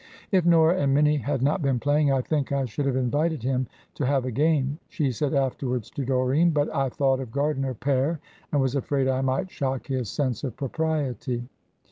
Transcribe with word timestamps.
"If 0.31 0.47
Nora 0.47 0.77
and 0.81 0.95
Minnie 0.95 1.17
had 1.17 1.43
not 1.43 1.61
been 1.61 1.79
playing, 1.79 2.11
I 2.11 2.21
think 2.23 2.51
I 2.51 2.65
should 2.65 2.87
have 2.87 2.95
invited 2.95 3.43
him 3.43 3.67
to 3.93 4.05
have 4.07 4.25
a 4.25 4.31
game," 4.31 4.79
she 4.89 5.11
said 5.11 5.35
afterwards 5.35 5.91
to 5.91 6.03
Doreen; 6.03 6.49
"but 6.49 6.73
I 6.75 6.89
thought 6.89 7.19
of 7.19 7.31
Gardiner 7.31 7.75
père, 7.75 8.17
and 8.51 8.59
was 8.59 8.73
afraid 8.75 9.07
I 9.07 9.21
might 9.21 9.51
shock 9.51 9.85
his 9.85 10.09
sense 10.09 10.43
of 10.43 10.57
propriety." 10.57 11.47